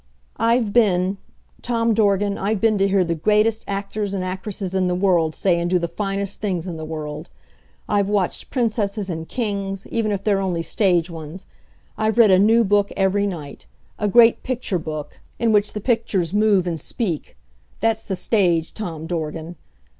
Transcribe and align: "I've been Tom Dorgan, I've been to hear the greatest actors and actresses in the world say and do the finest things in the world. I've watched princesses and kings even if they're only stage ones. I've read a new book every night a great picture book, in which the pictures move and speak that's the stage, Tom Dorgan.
"I've 0.37 0.73
been 0.73 1.19
Tom 1.61 1.93
Dorgan, 1.93 2.35
I've 2.35 2.59
been 2.59 2.79
to 2.79 2.87
hear 2.87 3.03
the 3.03 3.13
greatest 3.13 3.63
actors 3.67 4.15
and 4.15 4.23
actresses 4.23 4.73
in 4.73 4.87
the 4.87 4.95
world 4.95 5.35
say 5.35 5.59
and 5.59 5.69
do 5.69 5.77
the 5.77 5.87
finest 5.87 6.41
things 6.41 6.65
in 6.65 6.75
the 6.75 6.85
world. 6.85 7.29
I've 7.87 8.09
watched 8.09 8.49
princesses 8.49 9.11
and 9.11 9.29
kings 9.29 9.85
even 9.91 10.11
if 10.11 10.23
they're 10.23 10.39
only 10.41 10.63
stage 10.63 11.11
ones. 11.11 11.45
I've 11.99 12.17
read 12.17 12.31
a 12.31 12.39
new 12.39 12.63
book 12.63 12.91
every 12.97 13.27
night 13.27 13.67
a 13.99 14.07
great 14.07 14.41
picture 14.41 14.79
book, 14.79 15.19
in 15.37 15.51
which 15.51 15.73
the 15.73 15.79
pictures 15.81 16.33
move 16.33 16.65
and 16.65 16.79
speak 16.79 17.37
that's 17.79 18.03
the 18.03 18.15
stage, 18.15 18.73
Tom 18.73 19.05
Dorgan. 19.05 19.55